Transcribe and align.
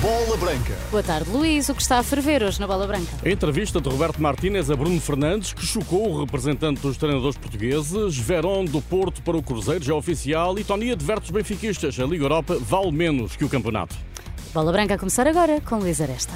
Bola 0.00 0.36
Branca. 0.36 0.74
Boa 0.90 1.02
tarde, 1.02 1.30
Luís. 1.30 1.68
O 1.70 1.74
que 1.74 1.80
está 1.80 1.98
a 1.98 2.02
ferver 2.02 2.42
hoje 2.42 2.60
na 2.60 2.66
Bola 2.66 2.86
Branca? 2.86 3.10
A 3.24 3.28
entrevista 3.30 3.80
de 3.80 3.88
Roberto 3.88 4.20
Martínez 4.20 4.70
a 4.70 4.76
Bruno 4.76 5.00
Fernandes, 5.00 5.54
que 5.54 5.64
chocou 5.64 6.10
o 6.10 6.20
representante 6.20 6.82
dos 6.82 6.98
treinadores 6.98 7.36
portugueses, 7.38 8.16
Verón 8.18 8.66
do 8.66 8.82
Porto 8.82 9.22
para 9.22 9.36
o 9.36 9.42
Cruzeiro, 9.42 9.82
já 9.82 9.94
oficial, 9.94 10.58
e 10.58 10.64
Tony 10.64 10.92
adverte 10.92 11.26
os 11.26 11.30
benfiquistas. 11.30 11.98
A 11.98 12.04
Liga 12.04 12.24
Europa 12.24 12.58
vale 12.60 12.92
menos 12.92 13.36
que 13.36 13.44
o 13.44 13.48
campeonato. 13.48 13.96
Bola 14.52 14.70
Branca 14.70 14.94
a 14.94 14.98
começar 14.98 15.26
agora 15.26 15.60
com 15.62 15.76
Luís 15.76 16.00
Aresta. 16.00 16.34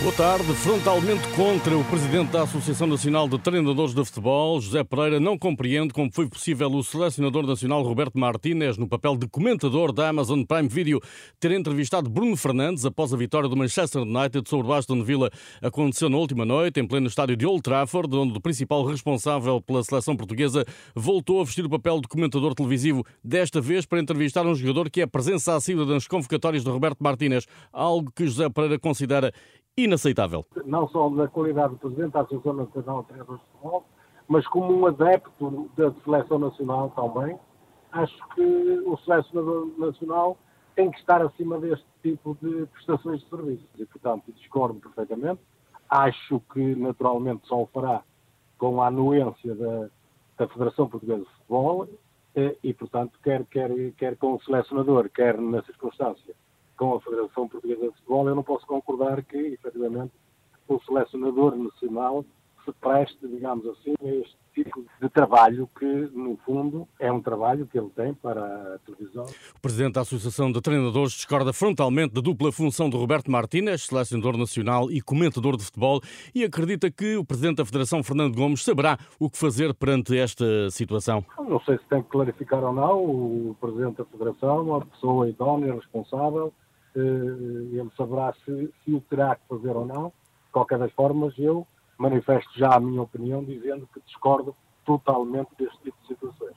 Boa 0.00 0.12
tarde. 0.12 0.54
Frontalmente 0.54 1.26
contra 1.34 1.76
o 1.76 1.82
presidente 1.84 2.30
da 2.30 2.42
Associação 2.42 2.86
Nacional 2.86 3.28
de 3.28 3.36
Treinadores 3.36 3.92
de 3.92 4.04
Futebol, 4.04 4.60
José 4.60 4.84
Pereira, 4.84 5.18
não 5.18 5.36
compreende 5.36 5.92
como 5.92 6.08
foi 6.12 6.28
possível 6.28 6.70
o 6.70 6.84
selecionador 6.84 7.44
nacional 7.44 7.82
Roberto 7.82 8.16
Martínez, 8.16 8.78
no 8.78 8.88
papel 8.88 9.16
de 9.16 9.26
comentador 9.26 9.92
da 9.92 10.08
Amazon 10.08 10.44
Prime 10.44 10.68
Video, 10.68 11.00
ter 11.40 11.50
entrevistado 11.50 12.08
Bruno 12.08 12.36
Fernandes 12.36 12.86
após 12.86 13.12
a 13.12 13.16
vitória 13.16 13.48
do 13.48 13.56
Manchester 13.56 14.02
United 14.02 14.48
sobre 14.48 14.68
o 14.68 14.72
Aston 14.72 15.02
Villa. 15.02 15.30
Aconteceu 15.60 16.08
na 16.08 16.16
última 16.16 16.44
noite, 16.44 16.78
em 16.78 16.86
pleno 16.86 17.08
estádio 17.08 17.36
de 17.36 17.44
Old 17.44 17.62
Trafford, 17.62 18.14
onde 18.14 18.38
o 18.38 18.40
principal 18.40 18.84
responsável 18.84 19.60
pela 19.60 19.82
seleção 19.82 20.16
portuguesa 20.16 20.64
voltou 20.94 21.40
a 21.40 21.44
vestir 21.44 21.66
o 21.66 21.70
papel 21.70 22.00
de 22.00 22.06
comentador 22.06 22.54
televisivo, 22.54 23.04
desta 23.22 23.60
vez 23.60 23.84
para 23.84 23.98
entrevistar 23.98 24.46
um 24.46 24.54
jogador 24.54 24.90
que 24.90 25.00
é 25.00 25.06
presença 25.06 25.56
assídua 25.56 25.84
nas 25.84 26.06
convocatórias 26.06 26.62
de 26.62 26.70
Roberto 26.70 27.00
Martínez, 27.00 27.46
algo 27.72 28.12
que 28.14 28.28
José 28.28 28.48
Pereira 28.48 28.78
considera 28.78 29.32
inaceitável. 29.78 30.44
Não 30.64 30.88
só 30.88 31.08
na 31.08 31.28
qualidade 31.28 31.74
de 31.74 31.80
Presidente 31.80 32.12
da 32.12 32.20
Associação 32.20 32.52
Nacional 32.52 33.02
de 33.02 33.08
Treinadores 33.08 33.40
de 33.40 33.46
Futebol, 33.52 33.84
mas 34.26 34.46
como 34.48 34.76
um 34.76 34.86
adepto 34.86 35.70
da 35.76 35.92
Seleção 36.04 36.38
Nacional 36.38 36.90
também, 36.90 37.38
acho 37.92 38.28
que 38.34 38.42
o 38.84 38.96
Selecionador 38.98 39.68
Nacional 39.78 40.36
tem 40.74 40.90
que 40.90 40.98
estar 40.98 41.22
acima 41.22 41.58
deste 41.58 41.86
tipo 42.02 42.36
de 42.42 42.66
prestações 42.66 43.20
de 43.20 43.28
serviços. 43.28 43.68
E, 43.78 43.86
portanto, 43.86 44.32
discordo 44.32 44.78
perfeitamente. 44.80 45.40
Acho 45.88 46.40
que, 46.52 46.74
naturalmente, 46.76 47.46
só 47.46 47.62
o 47.62 47.66
fará 47.66 48.02
com 48.58 48.82
a 48.82 48.88
anuência 48.88 49.54
da, 49.54 49.88
da 50.36 50.48
Federação 50.48 50.88
Portuguesa 50.88 51.22
de 51.22 51.30
Futebol 51.30 51.88
e, 52.36 52.58
e, 52.62 52.74
portanto, 52.74 53.18
quer, 53.22 53.44
quer, 53.46 53.70
quer 53.96 54.16
com 54.16 54.34
o 54.34 54.42
selecionador, 54.42 55.08
quer 55.08 55.40
na 55.40 55.62
circunstância 55.62 56.34
com 56.78 56.94
a 56.94 57.00
Federação 57.00 57.48
Portuguesa 57.48 57.88
de 57.88 57.94
Futebol, 57.96 58.28
eu 58.28 58.34
não 58.34 58.42
posso 58.42 58.66
concordar 58.66 59.22
que, 59.24 59.36
efetivamente, 59.36 60.12
o 60.68 60.80
selecionador 60.84 61.56
nacional 61.56 62.24
se 62.64 62.72
preste, 62.80 63.26
digamos 63.26 63.66
assim, 63.66 63.94
a 64.00 64.08
este 64.08 64.36
tipo 64.54 64.84
de 65.00 65.08
trabalho 65.08 65.68
que, 65.78 65.86
no 66.14 66.36
fundo, 66.44 66.86
é 66.98 67.10
um 67.10 67.20
trabalho 67.20 67.66
que 67.66 67.78
ele 67.78 67.90
tem 67.90 68.12
para 68.12 68.74
a 68.74 68.78
televisão. 68.78 69.24
O 69.56 69.60
Presidente 69.60 69.94
da 69.94 70.02
Associação 70.02 70.52
de 70.52 70.60
Treinadores 70.60 71.12
discorda 71.12 71.52
frontalmente 71.52 72.14
da 72.14 72.20
dupla 72.20 72.52
função 72.52 72.90
de 72.90 72.96
Roberto 72.96 73.30
Martínez, 73.30 73.86
selecionador 73.86 74.36
nacional 74.36 74.90
e 74.90 75.00
comentador 75.00 75.56
de 75.56 75.64
futebol, 75.64 76.00
e 76.34 76.44
acredita 76.44 76.90
que 76.90 77.16
o 77.16 77.24
Presidente 77.24 77.56
da 77.56 77.64
Federação, 77.64 78.02
Fernando 78.02 78.36
Gomes, 78.36 78.64
saberá 78.64 78.98
o 79.18 79.30
que 79.30 79.38
fazer 79.38 79.72
perante 79.74 80.16
esta 80.18 80.70
situação. 80.70 81.24
Não 81.38 81.60
sei 81.60 81.78
se 81.78 81.84
tem 81.84 82.02
que 82.02 82.08
clarificar 82.08 82.62
ou 82.62 82.72
não, 82.72 83.04
o 83.04 83.56
Presidente 83.60 83.98
da 83.98 84.04
Federação, 84.04 84.62
uma 84.62 84.84
pessoa 84.84 85.28
idónea, 85.28 85.74
responsável, 85.74 86.52
ele 87.00 87.90
saberá 87.96 88.34
se, 88.44 88.72
se 88.84 88.92
o 88.92 89.00
terá 89.00 89.36
que 89.36 89.46
fazer 89.48 89.76
ou 89.76 89.86
não. 89.86 90.08
De 90.46 90.52
qualquer 90.52 90.78
das 90.78 90.92
formas, 90.92 91.34
eu 91.38 91.66
manifesto 91.98 92.50
já 92.56 92.74
a 92.74 92.80
minha 92.80 93.02
opinião 93.02 93.44
dizendo 93.44 93.88
que 93.92 94.00
discordo 94.00 94.54
totalmente 94.84 95.50
deste 95.58 95.78
tipo 95.82 95.96
de 96.02 96.08
situações. 96.08 96.56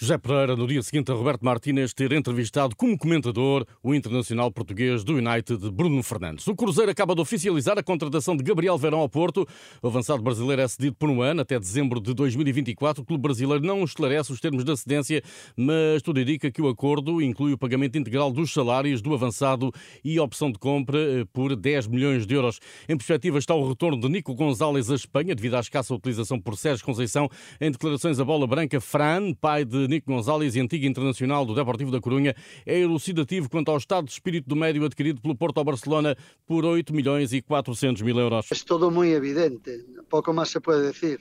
José 0.00 0.16
Pereira, 0.16 0.54
no 0.54 0.64
dia 0.64 0.80
seguinte 0.80 1.10
a 1.10 1.14
Roberto 1.14 1.44
Martínez 1.44 1.92
ter 1.92 2.12
entrevistado 2.12 2.76
como 2.76 2.96
comentador 2.96 3.66
o 3.82 3.92
internacional 3.92 4.48
português 4.48 5.02
do 5.02 5.14
United, 5.14 5.72
Bruno 5.72 6.00
Fernandes. 6.04 6.46
O 6.46 6.54
Cruzeiro 6.54 6.88
acaba 6.88 7.16
de 7.16 7.20
oficializar 7.20 7.76
a 7.76 7.82
contratação 7.82 8.36
de 8.36 8.44
Gabriel 8.44 8.78
Verão 8.78 9.00
ao 9.00 9.08
Porto. 9.08 9.44
O 9.82 9.88
avançado 9.88 10.22
brasileiro 10.22 10.62
é 10.62 10.68
cedido 10.68 10.94
por 10.94 11.10
um 11.10 11.20
ano, 11.20 11.40
até 11.40 11.58
dezembro 11.58 12.00
de 12.00 12.14
2024. 12.14 13.02
O 13.02 13.04
clube 13.04 13.22
brasileiro 13.22 13.66
não 13.66 13.82
esclarece 13.82 14.30
os 14.30 14.38
termos 14.38 14.62
da 14.62 14.76
cedência, 14.76 15.20
mas 15.56 16.00
tudo 16.00 16.20
indica 16.20 16.48
que 16.48 16.62
o 16.62 16.68
acordo 16.68 17.20
inclui 17.20 17.52
o 17.52 17.58
pagamento 17.58 17.98
integral 17.98 18.30
dos 18.30 18.52
salários 18.52 19.02
do 19.02 19.12
avançado 19.12 19.72
e 20.04 20.16
a 20.16 20.22
opção 20.22 20.52
de 20.52 20.60
compra 20.60 20.96
eh, 20.96 21.24
por 21.32 21.56
10 21.56 21.88
milhões 21.88 22.24
de 22.24 22.36
euros. 22.36 22.60
Em 22.88 22.96
perspectiva 22.96 23.36
está 23.36 23.52
o 23.52 23.68
retorno 23.68 24.00
de 24.00 24.08
Nico 24.08 24.32
Gonzalez 24.32 24.92
à 24.92 24.94
Espanha, 24.94 25.34
devido 25.34 25.56
à 25.56 25.60
escassa 25.60 25.92
utilização 25.92 26.40
por 26.40 26.56
Sérgio 26.56 26.86
Conceição. 26.86 27.28
Em 27.60 27.72
declarações 27.72 28.20
à 28.20 28.24
bola 28.24 28.46
branca, 28.46 28.80
Fran, 28.80 29.34
pai 29.34 29.64
de 29.64 29.87
Nico 29.88 30.12
Gonzalez 30.12 30.56
antigo 30.56 30.86
internacional 30.86 31.44
do 31.44 31.54
Deportivo 31.54 31.90
da 31.90 32.00
Corunha, 32.00 32.34
é 32.66 32.78
elucidativo 32.78 33.48
quanto 33.48 33.70
ao 33.70 33.78
estado 33.78 34.04
de 34.06 34.12
espírito 34.12 34.48
do 34.48 34.54
médio 34.54 34.84
adquirido 34.84 35.20
pelo 35.20 35.34
Porto 35.34 35.58
ao 35.58 35.64
Barcelona 35.64 36.16
por 36.46 36.64
8 36.64 36.94
milhões 36.94 37.32
e 37.32 37.40
400 37.42 38.02
mil 38.02 38.18
euros. 38.18 38.46
É 38.52 38.54
tudo 38.66 38.90
muito 38.90 39.12
evidente, 39.12 39.84
pouco 40.08 40.32
mais 40.32 40.50
se 40.50 40.60
pode 40.60 40.92
dizer. 40.92 41.20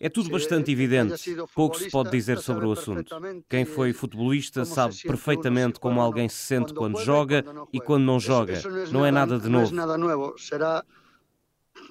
É 0.00 0.08
tudo 0.08 0.30
bastante 0.30 0.70
evidente. 0.70 1.36
Pouco 1.54 1.76
se 1.76 1.90
pode 1.90 2.10
dizer 2.10 2.38
sobre 2.38 2.64
o 2.64 2.72
assunto. 2.72 3.16
Quem 3.48 3.64
foi 3.64 3.92
futebolista 3.92 4.64
sabe 4.64 4.94
perfeitamente 5.02 5.80
como 5.80 6.00
alguém 6.00 6.28
se 6.28 6.36
sente 6.36 6.72
quando 6.72 7.00
joga 7.00 7.44
e 7.72 7.80
quando 7.80 8.04
não 8.04 8.20
joga. 8.20 8.62
Não 8.92 9.04
é 9.04 9.10
nada 9.10 9.38
de 9.38 9.48
novo 9.48 9.74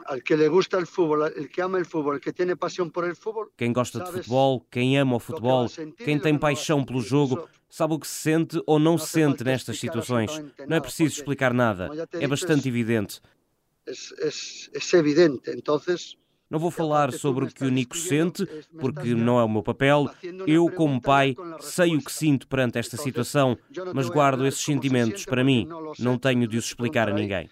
al 0.07 0.23
que 0.23 0.37
le 0.37 0.47
gusta 0.47 0.77
el 0.77 0.87
fútbol, 0.87 1.31
el 1.35 1.49
que 1.49 1.61
ama 1.61 1.77
el 1.77 1.85
fútbol, 1.85 2.15
el 2.15 2.21
que 2.21 2.33
tiene 2.33 2.55
pasión 2.55 2.91
por 2.91 3.05
el 3.05 3.15
fútbol. 3.15 3.51
Quem 3.57 3.73
gosta 3.73 3.99
de 3.99 4.05
futebol, 4.05 4.65
quem 4.71 4.97
ama 4.97 5.15
o 5.15 5.19
futebol, 5.19 5.67
quem 5.97 6.19
tem 6.19 6.37
paixão 6.37 6.83
pelo 6.83 7.01
jogo, 7.01 7.47
sabe 7.69 7.93
o 7.93 7.99
que 7.99 8.07
se 8.07 8.19
sente 8.21 8.61
ou 8.65 8.79
não 8.79 8.97
se 8.97 9.07
sente 9.07 9.43
nestas 9.43 9.79
situações. 9.79 10.31
Não 10.67 10.77
é 10.77 10.79
preciso 10.79 11.19
explicar 11.19 11.53
nada. 11.53 11.89
É 12.13 12.27
bastante 12.27 12.67
evidente. 12.67 13.21
É 13.85 14.97
evidente. 14.97 15.51
Então, 15.51 15.79
não 16.49 16.59
vou 16.59 16.71
falar 16.71 17.11
sobre 17.11 17.43
o 17.43 17.47
que 17.49 17.65
o 17.65 17.69
Nico 17.69 17.97
sente, 17.97 18.45
porque 18.79 19.13
não 19.13 19.37
é 19.37 19.43
o 19.43 19.49
meu 19.49 19.61
papel. 19.61 20.09
Eu, 20.45 20.69
como 20.71 21.01
pai, 21.01 21.35
sei 21.59 21.95
o 21.97 22.01
que 22.01 22.11
sinto 22.11 22.47
perante 22.47 22.79
esta 22.79 22.95
situação, 22.95 23.57
mas 23.93 24.09
guardo 24.09 24.45
esses 24.45 24.63
sentimentos 24.63 25.25
para 25.25 25.43
mim. 25.43 25.67
Não 25.99 26.17
tenho 26.17 26.47
de 26.47 26.57
os 26.57 26.65
explicar 26.65 27.09
a 27.09 27.13
ninguém 27.13 27.49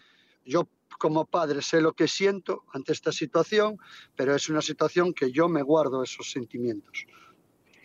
como 0.97 1.25
padre 1.25 1.61
sé 1.61 1.81
lo 1.81 1.93
que 1.93 2.07
siento 2.07 2.63
ante 2.73 2.93
esta 2.93 3.11
situación, 3.11 3.77
pero 4.15 4.35
es 4.35 4.49
una 4.49 4.61
situación 4.61 5.13
que 5.13 5.31
yo 5.31 5.49
me 5.49 5.61
guardo 5.61 6.03
esos 6.03 6.31
sentimientos. 6.31 7.05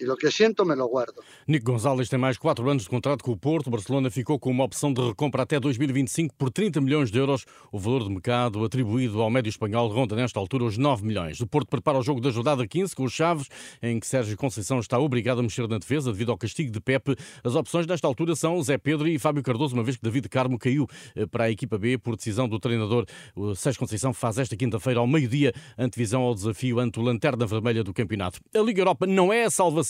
E 0.01 0.09
o 0.09 0.17
que 0.17 0.31
sinto, 0.31 0.65
me 0.65 0.75
lo 0.75 0.89
guardo. 0.89 1.23
Nico 1.47 1.73
Gonzalez 1.73 2.09
tem 2.09 2.19
mais 2.19 2.39
quatro 2.39 2.69
anos 2.71 2.85
de 2.85 2.89
contrato 2.89 3.23
com 3.23 3.33
o 3.33 3.37
Porto. 3.37 3.67
O 3.67 3.71
Barcelona 3.71 4.11
ficou 4.11 4.39
com 4.39 4.51
uma 4.51 4.65
opção 4.65 4.95
de 4.95 5.03
recompra 5.03 5.43
até 5.43 5.61
2025 5.61 6.35
por 6.37 6.51
30 6.51 6.81
milhões 6.81 7.11
de 7.11 7.19
euros. 7.19 7.45
O 7.71 7.79
valor 7.79 8.05
de 8.05 8.09
mercado 8.09 8.65
atribuído 8.65 9.21
ao 9.21 9.29
médio 9.29 9.51
espanhol 9.51 9.89
ronda 9.89 10.17
nesta 10.17 10.41
altura 10.41 10.65
os 10.65 10.79
9 10.79 11.05
milhões. 11.05 11.39
O 11.41 11.47
Porto 11.47 11.69
prepara 11.69 11.99
o 11.99 12.03
jogo 12.03 12.19
da 12.19 12.31
jornada 12.31 12.67
15 12.67 12.97
com 12.97 13.05
os 13.05 13.13
Chaves, 13.13 13.49
em 13.83 14.01
que 14.01 14.07
Sérgio 14.07 14.39
Conceição 14.39 14.81
está 14.81 14.99
obrigado 14.99 15.41
a 15.41 15.43
mexer 15.43 15.69
na 15.69 15.77
defesa 15.77 16.11
devido 16.11 16.33
ao 16.33 16.39
castigo 16.39 16.71
de 16.71 16.81
Pepe. 16.81 17.15
As 17.45 17.55
opções 17.55 17.87
nesta 17.87 18.07
altura 18.07 18.35
são 18.35 18.63
Zé 18.63 18.79
Pedro 18.79 19.07
e 19.07 19.19
Fábio 19.19 19.43
Cardoso, 19.43 19.75
uma 19.75 19.85
vez 19.85 19.99
que 19.99 20.03
David 20.03 20.31
Carmo 20.31 20.59
caiu 20.59 20.87
eh, 21.15 21.27
para 21.27 21.45
a 21.45 21.51
equipa 21.51 21.77
B 21.77 21.99
por 21.99 22.17
decisão 22.17 22.49
do 22.49 22.59
treinador. 22.59 23.05
O 23.37 23.55
Sérgio 23.55 23.81
Conceição 23.81 24.15
faz 24.15 24.39
esta 24.39 24.57
quinta-feira 24.57 24.99
ao 24.99 25.07
meio-dia 25.07 25.53
antevisão 25.77 26.23
ao 26.23 26.35
desafio 26.35 26.81
ante 26.81 26.99
o 26.99 27.03
Lanterna 27.03 27.45
Vermelha 27.45 27.85
do 27.85 27.93
campeonato. 27.93 28.41
A 28.55 28.61
Liga 28.61 28.81
Europa 28.81 29.07
não 29.07 29.31
é 29.31 29.45
a 29.45 29.51
salvação. 29.51 29.90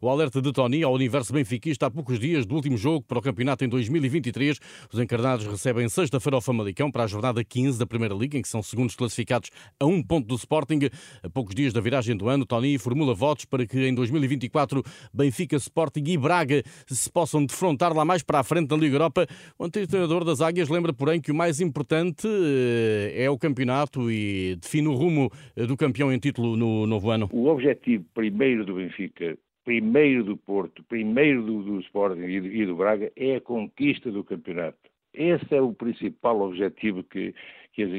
O 0.00 0.08
alerta 0.08 0.40
de 0.40 0.52
Tony 0.52 0.82
ao 0.82 0.92
universo 0.92 1.32
benfiquista 1.32 1.86
há 1.86 1.90
poucos 1.90 2.18
dias 2.18 2.46
do 2.46 2.54
último 2.54 2.76
jogo 2.76 3.04
para 3.06 3.18
o 3.18 3.22
campeonato 3.22 3.64
em 3.64 3.68
2023. 3.68 4.58
Os 4.92 4.98
encarnados 4.98 5.46
recebem 5.46 5.88
sexta-feira 5.88 6.36
ao 6.36 6.40
Famalicão 6.40 6.90
para 6.90 7.04
a 7.04 7.06
jornada 7.06 7.42
15 7.42 7.78
da 7.78 7.86
Primeira 7.86 8.14
Liga, 8.14 8.38
em 8.38 8.42
que 8.42 8.48
são 8.48 8.62
segundos 8.62 8.94
classificados 8.94 9.50
a 9.78 9.86
um 9.86 10.02
ponto 10.02 10.26
do 10.26 10.34
Sporting. 10.36 10.88
A 11.22 11.28
poucos 11.28 11.54
dias 11.54 11.72
da 11.72 11.80
viragem 11.80 12.16
do 12.16 12.28
ano, 12.28 12.46
Tony 12.46 12.78
formula 12.78 13.14
votos 13.14 13.44
para 13.44 13.66
que 13.66 13.88
em 13.88 13.94
2024 13.94 14.82
Benfica, 15.12 15.56
Sporting 15.56 16.04
e 16.06 16.16
Braga 16.16 16.62
se 16.86 17.10
possam 17.10 17.44
defrontar 17.44 17.94
lá 17.94 18.04
mais 18.04 18.22
para 18.22 18.40
a 18.40 18.44
frente 18.44 18.70
na 18.70 18.76
Liga 18.76 18.94
Europa. 18.94 19.26
O 19.58 19.64
antigo 19.64 19.86
treinador 19.86 20.24
das 20.24 20.40
Águias 20.40 20.68
lembra, 20.68 20.92
porém, 20.92 21.20
que 21.20 21.32
o 21.32 21.34
mais 21.34 21.60
importante 21.60 22.26
eh, 22.26 23.24
é 23.24 23.30
o 23.30 23.38
campeonato 23.38 24.10
e 24.10 24.56
define 24.56 24.88
o 24.88 24.94
rumo 24.94 25.30
eh, 25.56 25.66
do 25.66 25.76
campeão 25.76 26.12
em 26.12 26.18
título 26.18 26.56
no 26.56 26.86
novo 26.86 27.10
ano. 27.10 27.28
O 27.32 27.46
objetivo 27.46 28.04
primeiro 28.14 28.64
do 28.64 28.74
Benfica 28.74 29.38
primeiro 29.64 30.24
do 30.24 30.36
Porto, 30.36 30.82
primeiro 30.84 31.42
do, 31.42 31.62
do 31.62 31.80
Sporting 31.80 32.22
e 32.22 32.40
do, 32.40 32.46
e 32.48 32.66
do, 32.66 32.76
Braga, 32.76 33.10
é 33.16 33.36
a 33.36 33.40
conquista 33.40 34.10
do 34.10 34.24
campeonato. 34.24 34.78
Esse 35.12 35.54
é 35.54 35.60
o 35.60 35.72
principal 35.72 36.40
objetivo 36.40 37.02
que, 37.04 37.34
que 37.72 37.82
as 37.82 37.90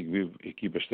equipas 0.44 0.86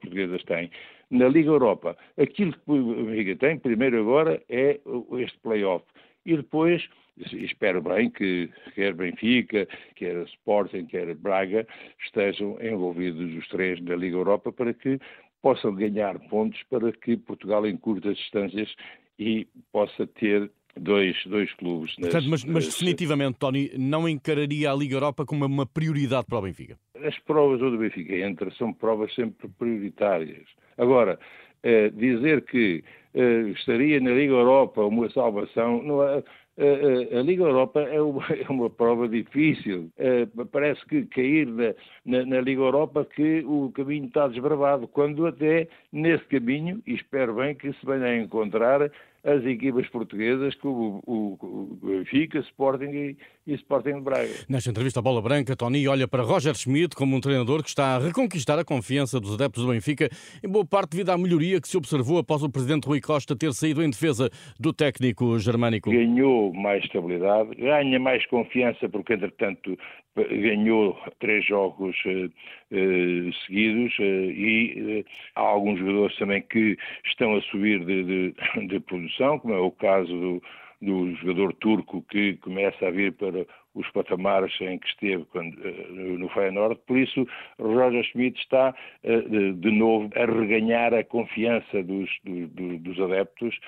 portuguesas 0.00 0.42
têm. 0.44 0.70
na 1.10 1.28
Liga 1.28 1.50
Europa. 1.50 1.96
Aquilo 2.16 2.52
que 2.52 2.70
o 2.70 3.04
Benfica 3.06 3.36
tem, 3.36 3.58
primeiro 3.58 4.00
agora, 4.00 4.40
é 4.48 4.80
este 5.18 5.38
play-off. 5.38 5.84
E 6.24 6.36
depois, 6.36 6.88
espero 7.32 7.82
bem 7.82 8.08
que 8.10 8.48
quer 8.74 8.94
Benfica, 8.94 9.68
quer 9.94 10.16
Sporting, 10.24 10.86
quer 10.86 11.14
Braga, 11.14 11.66
estejam 12.04 12.56
envolvidos 12.62 13.34
os 13.36 13.48
três 13.48 13.80
na 13.80 13.96
Liga 13.96 14.16
Europa 14.16 14.52
para 14.52 14.72
que 14.72 14.98
possam 15.42 15.74
ganhar 15.74 16.18
pontos 16.30 16.62
para 16.70 16.90
que 16.90 17.18
Portugal 17.18 17.66
encurte 17.66 18.08
as 18.08 18.16
distâncias 18.16 18.74
e 19.18 19.46
possa 19.72 20.06
ter 20.06 20.50
dois, 20.76 21.16
dois 21.26 21.52
clubes. 21.54 21.96
Nas, 21.98 22.10
Portanto, 22.10 22.30
mas, 22.30 22.44
mas, 22.44 22.66
definitivamente, 22.66 23.38
Tony, 23.38 23.70
não 23.78 24.08
encararia 24.08 24.70
a 24.70 24.74
Liga 24.74 24.96
Europa 24.96 25.24
como 25.24 25.44
uma 25.44 25.66
prioridade 25.66 26.26
para 26.26 26.38
o 26.38 26.42
Benfica? 26.42 26.78
As 27.02 27.18
provas 27.20 27.60
do 27.60 27.78
Benfica 27.78 28.16
entra 28.16 28.50
são 28.52 28.72
provas 28.72 29.14
sempre 29.14 29.48
prioritárias. 29.58 30.46
Agora, 30.76 31.18
eh, 31.62 31.90
dizer 31.90 32.44
que 32.44 32.82
eh, 33.14 33.48
estaria 33.50 34.00
na 34.00 34.10
Liga 34.10 34.32
Europa 34.32 34.82
uma 34.82 35.08
salvação, 35.10 35.82
não 35.82 36.02
é, 36.02 36.22
a, 36.56 37.22
Liga 37.22 37.44
Europa 37.44 37.80
é 37.80 38.00
uma, 38.00 38.24
é 38.30 38.68
prova 38.70 39.08
difícil. 39.08 39.90
Eh, 39.98 40.26
parece 40.52 40.84
que 40.86 41.04
cair 41.06 41.46
na, 41.46 41.74
na, 42.04 42.26
na, 42.26 42.40
Liga 42.40 42.62
Europa 42.62 43.04
que 43.04 43.44
o 43.44 43.72
caminho 43.74 44.06
está 44.06 44.28
desbravado, 44.28 44.86
quando 44.88 45.26
até 45.26 45.68
nesse 45.92 46.24
caminho, 46.26 46.80
e 46.86 46.94
espero 46.94 47.34
bem 47.34 47.54
que 47.54 47.72
se 47.72 47.86
venha 47.86 48.06
a 48.06 48.16
encontrar 48.16 48.90
as 49.24 49.44
equipas 49.44 49.88
portuguesas, 49.88 50.54
que 50.54 50.66
o, 50.66 51.00
o, 51.06 51.78
Benfica, 51.82 52.38
Sporting 52.40 52.90
e, 52.90 53.16
e 53.46 53.54
Sporting 53.54 53.94
de 53.94 54.00
Braga. 54.02 54.30
Nesta 54.48 54.70
entrevista 54.70 55.00
à 55.00 55.02
Bola 55.02 55.22
Branca, 55.22 55.56
Tony 55.56 55.88
olha 55.88 56.06
para 56.06 56.22
Roger 56.22 56.54
Schmidt 56.54 56.94
como 56.94 57.16
um 57.16 57.20
treinador 57.20 57.62
que 57.62 57.68
está 57.70 57.96
a 57.96 57.98
reconquistar 57.98 58.58
a 58.58 58.64
confiança 58.64 59.18
dos 59.18 59.34
adeptos 59.34 59.64
do 59.64 59.72
Benfica, 59.72 60.10
em 60.44 60.48
boa 60.48 60.64
parte 60.64 60.90
devido 60.90 61.10
à 61.10 61.18
melhoria 61.18 61.60
que 61.60 61.68
se 61.68 61.76
observou 61.76 62.18
após 62.18 62.42
o 62.42 62.50
presidente 62.50 62.86
Rui 62.86 63.00
Costa 63.00 63.34
ter 63.34 63.52
saído 63.54 63.82
em 63.82 63.88
defesa 63.88 64.30
do 64.60 64.72
técnico 64.72 65.38
germânico. 65.38 65.90
Ganhou 65.90 66.52
mais 66.52 66.84
estabilidade, 66.84 67.54
ganha 67.56 67.98
mais 67.98 68.26
confiança 68.26 68.88
porque, 68.88 69.14
entretanto, 69.14 69.76
ganhou 70.16 70.96
três 71.18 71.44
jogos 71.44 71.96
uh, 72.04 72.26
uh, 72.26 73.32
seguidos 73.46 73.98
uh, 73.98 74.02
e 74.02 75.04
há 75.34 75.40
alguns 75.40 75.78
jogadores 75.78 76.16
também 76.16 76.42
que 76.42 76.76
estão 77.04 77.36
a 77.36 77.42
subir 77.42 77.84
de, 77.84 78.04
de, 78.04 78.66
de 78.68 78.80
produção, 78.80 79.13
como 79.40 79.54
é 79.54 79.58
o 79.58 79.70
caso 79.70 80.08
do, 80.08 80.42
do, 80.80 81.14
jogador 81.16 81.52
turco 81.54 82.02
que 82.10 82.36
começa 82.38 82.86
a 82.86 82.90
vir 82.90 83.12
para 83.12 83.46
os 83.74 83.90
patamares 83.90 84.52
em 84.60 84.78
que 84.78 84.86
esteve 84.86 85.24
quando, 85.26 85.56
no 85.56 86.28
Feyenoord. 86.28 86.78
Por 86.86 86.96
isso, 86.96 87.26
Roger 87.58 88.04
Schmidt 88.04 88.40
está 88.40 88.74
de, 89.02 89.52
de 89.52 89.70
novo 89.72 90.10
a 90.14 90.26
reganhar 90.26 90.94
a 90.94 91.02
confiança 91.02 91.82
dos, 91.82 92.08
dos, 92.24 92.80
dos 92.80 93.00
adeptos 93.00 93.58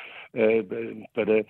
para 1.12 1.44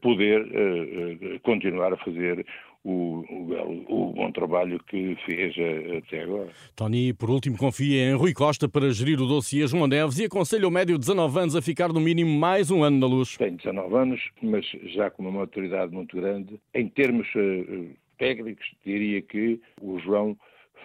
poder 0.00 1.40
continuar 1.42 1.92
a 1.92 1.96
fazer 1.98 2.44
o, 2.84 3.24
o, 3.30 4.08
o, 4.08 4.12
bom 4.12 4.32
trabalho 4.32 4.82
que 4.84 5.16
fez 5.24 5.54
eh, 5.56 5.98
até 5.98 6.22
agora. 6.22 6.48
Tony, 6.74 7.12
por 7.12 7.30
último, 7.30 7.56
confia 7.56 8.10
em 8.10 8.14
Rui 8.14 8.32
Costa 8.32 8.68
para 8.68 8.90
gerir 8.90 9.20
o 9.20 9.26
dossiê 9.26 9.66
João 9.66 9.86
Neves 9.86 10.18
e 10.18 10.24
aconselha 10.24 10.66
o 10.66 10.70
médio 10.70 10.94
de 10.94 11.00
19 11.00 11.38
anos 11.38 11.56
a 11.56 11.62
ficar 11.62 11.92
no 11.92 12.00
mínimo 12.00 12.36
mais 12.38 12.70
um 12.70 12.82
ano 12.82 12.98
na 12.98 13.06
luz. 13.06 13.36
Tem 13.36 13.54
19 13.54 13.94
anos, 13.94 14.30
mas 14.42 14.66
já 14.94 15.10
com 15.10 15.22
uma 15.22 15.40
maturidade 15.40 15.92
muito 15.92 16.16
grande. 16.16 16.58
Em 16.74 16.88
termos 16.88 17.28
uh, 17.36 17.90
técnicos, 18.18 18.66
diria 18.84 19.22
que 19.22 19.60
o 19.80 19.98
João 20.00 20.36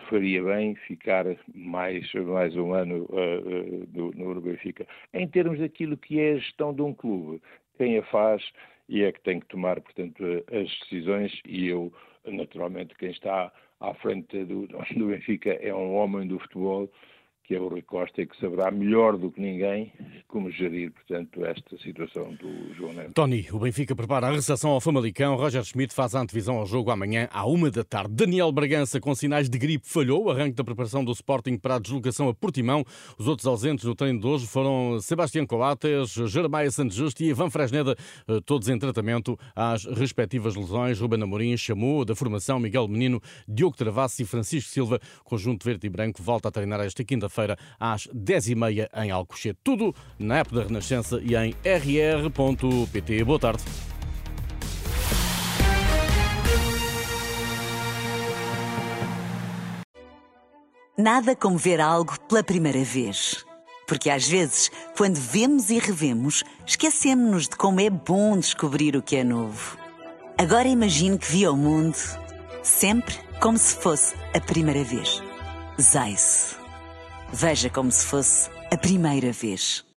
faria 0.09 0.43
bem 0.43 0.75
ficar 0.87 1.25
mais, 1.53 2.11
mais 2.13 2.55
um 2.55 2.73
ano 2.73 3.07
uh, 3.09 3.15
uh, 3.15 3.87
no, 3.93 4.33
no 4.33 4.41
Benfica. 4.41 4.85
Em 5.13 5.27
termos 5.27 5.59
daquilo 5.59 5.97
que 5.97 6.19
é 6.19 6.33
a 6.33 6.37
gestão 6.37 6.73
de 6.73 6.81
um 6.83 6.93
clube, 6.93 7.41
quem 7.77 7.97
a 7.97 8.03
faz 8.03 8.43
e 8.87 9.03
é 9.03 9.11
que 9.11 9.21
tem 9.21 9.39
que 9.39 9.47
tomar, 9.47 9.81
portanto, 9.81 10.23
as 10.51 10.69
decisões. 10.79 11.41
E 11.45 11.67
eu, 11.67 11.91
naturalmente, 12.25 12.95
quem 12.95 13.11
está 13.11 13.51
à 13.79 13.93
frente 13.95 14.43
do, 14.45 14.67
do 14.67 15.07
Benfica 15.07 15.51
é 15.53 15.73
um 15.73 15.95
homem 15.95 16.27
do 16.27 16.39
futebol 16.39 16.89
que 17.47 17.55
é 17.55 17.59
o 17.59 17.69
Rui 17.69 17.81
Costa 17.81 18.21
e 18.21 18.27
que 18.27 18.37
saberá 18.41 18.69
melhor 18.69 19.17
do 19.17 19.31
que 19.31 19.39
ninguém 19.39 19.93
como 20.27 20.51
gerir, 20.51 20.91
portanto, 20.91 21.43
esta 21.45 21.77
situação 21.77 22.33
do 22.35 22.73
João 22.75 22.93
Neves. 22.93 23.13
Tony, 23.13 23.47
o 23.51 23.59
Benfica 23.59 23.95
prepara 23.95 24.27
a 24.27 24.31
recepção 24.31 24.71
ao 24.71 24.81
Famalicão. 24.81 25.35
Roger 25.35 25.63
Schmidt 25.63 25.93
faz 25.93 26.13
a 26.13 26.19
antevisão 26.19 26.57
ao 26.57 26.65
jogo 26.65 26.91
amanhã 26.91 27.27
à 27.31 27.45
uma 27.45 27.71
da 27.71 27.83
tarde. 27.83 28.13
Daniel 28.13 28.51
Bragança, 28.51 28.99
com 28.99 29.15
sinais 29.15 29.49
de 29.49 29.57
gripe, 29.57 29.87
falhou 29.87 30.25
o 30.25 30.29
arranque 30.29 30.55
da 30.55 30.63
preparação 30.63 31.03
do 31.03 31.11
Sporting 31.11 31.57
para 31.57 31.75
a 31.75 31.79
deslocação 31.79 32.27
a 32.29 32.33
Portimão. 32.33 32.83
Os 33.17 33.27
outros 33.27 33.47
ausentes 33.47 33.85
no 33.85 33.95
treino 33.95 34.19
de 34.19 34.27
hoje 34.27 34.45
foram 34.45 34.99
Sebastião 34.99 35.45
Coates, 35.47 36.11
Jeremiah 36.11 36.69
Santos 36.69 36.95
Justo 36.95 37.23
e 37.23 37.29
Ivan 37.29 37.49
Fresneda, 37.49 37.95
eh, 38.27 38.39
todos 38.45 38.67
em 38.69 38.77
tratamento 38.77 39.39
às 39.55 39.85
respectivas 39.85 40.55
lesões. 40.55 40.99
Ruben 40.99 41.23
Amorim 41.23 41.55
chamou 41.57 42.03
da 42.03 42.15
formação 42.15 42.59
Miguel 42.59 42.87
Menino, 42.87 43.21
Diogo 43.47 43.75
Travassi 43.75 44.23
e 44.23 44.25
Francisco 44.25 44.69
Silva. 44.69 44.99
Conjunto 45.23 45.63
verde 45.63 45.87
e 45.87 45.89
branco 45.89 46.21
volta 46.21 46.49
a 46.49 46.51
treinar 46.51 46.81
esta 46.81 47.03
quinta-feira 47.03 47.47
feira 47.47 47.57
às 47.79 48.07
10h30 48.07 48.89
em 49.03 49.11
Alcochete. 49.11 49.59
Tudo 49.63 49.93
na 50.19 50.37
app 50.37 50.53
da 50.53 50.63
Renascença 50.63 51.19
e 51.21 51.35
em 51.35 51.55
rr.pt. 51.63 53.23
Boa 53.23 53.39
tarde. 53.39 53.63
Nada 60.97 61.35
como 61.35 61.57
ver 61.57 61.79
algo 61.79 62.19
pela 62.21 62.43
primeira 62.43 62.83
vez. 62.83 63.45
Porque 63.87 64.09
às 64.09 64.27
vezes, 64.27 64.69
quando 64.97 65.15
vemos 65.15 65.69
e 65.69 65.79
revemos, 65.79 66.43
esquecemos-nos 66.65 67.47
de 67.47 67.55
como 67.55 67.79
é 67.79 67.89
bom 67.89 68.37
descobrir 68.37 68.97
o 68.97 69.01
que 69.01 69.15
é 69.15 69.23
novo. 69.23 69.77
Agora 70.37 70.67
imagine 70.67 71.17
que 71.17 71.31
viu 71.31 71.53
o 71.53 71.57
mundo 71.57 71.97
sempre 72.63 73.15
como 73.39 73.57
se 73.57 73.75
fosse 73.75 74.15
a 74.33 74.41
primeira 74.41 74.83
vez. 74.83 75.21
Zais. 75.79 76.57
Veja 77.31 77.69
como 77.69 77.91
se 77.91 78.05
fosse 78.05 78.49
a 78.71 78.77
primeira 78.77 79.31
vez. 79.31 79.87